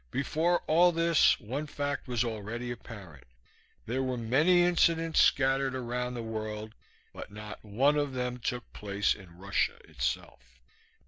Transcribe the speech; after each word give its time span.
before 0.09 0.61
all 0.65 0.91
this, 0.91 1.39
one 1.39 1.67
fact 1.67 2.07
was 2.07 2.23
already 2.23 2.71
apparent. 2.71 3.23
There 3.85 4.01
were 4.01 4.17
many 4.17 4.63
incidents 4.63 5.21
scattered 5.21 5.75
around 5.75 6.15
the 6.15 6.23
world, 6.23 6.73
but 7.13 7.29
not 7.31 7.63
one 7.63 7.97
of 7.97 8.13
them 8.13 8.39
took 8.39 8.73
place 8.73 9.13
in 9.13 9.37
Russia 9.37 9.77
itself. 9.87 10.59